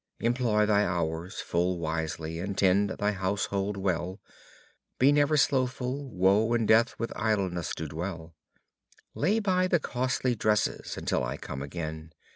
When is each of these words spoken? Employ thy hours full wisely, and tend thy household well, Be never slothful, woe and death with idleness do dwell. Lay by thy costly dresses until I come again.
Employ 0.19 0.65
thy 0.65 0.83
hours 0.83 1.41
full 1.41 1.77
wisely, 1.77 2.39
and 2.39 2.57
tend 2.57 2.89
thy 2.89 3.11
household 3.11 3.77
well, 3.77 4.19
Be 4.97 5.11
never 5.11 5.37
slothful, 5.37 6.09
woe 6.09 6.53
and 6.53 6.67
death 6.67 6.97
with 6.97 7.13
idleness 7.15 7.75
do 7.75 7.87
dwell. 7.87 8.33
Lay 9.13 9.37
by 9.37 9.67
thy 9.67 9.77
costly 9.77 10.33
dresses 10.33 10.97
until 10.97 11.23
I 11.23 11.37
come 11.37 11.61
again. 11.61 12.13